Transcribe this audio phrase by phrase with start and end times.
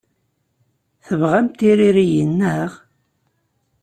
[1.05, 2.71] Tebɣamt tiririyin, naɣ?